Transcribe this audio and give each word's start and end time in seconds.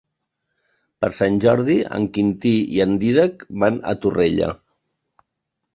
Per 1.05 1.09
Sant 1.17 1.37
Jordi 1.45 1.75
en 1.99 2.07
Quintí 2.17 2.55
i 2.79 2.83
en 2.89 2.99
Dídac 3.05 3.45
van 3.65 3.79
a 3.93 3.97
Torrella. 4.07 4.53